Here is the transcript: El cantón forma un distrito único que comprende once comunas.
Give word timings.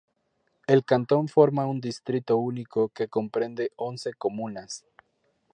El 0.65 0.83
cantón 0.83 1.27
forma 1.27 1.67
un 1.67 1.79
distrito 1.79 2.35
único 2.37 2.89
que 2.89 3.07
comprende 3.07 3.71
once 3.75 4.11
comunas. 4.15 4.83